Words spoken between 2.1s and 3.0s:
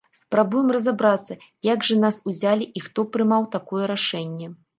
узялі і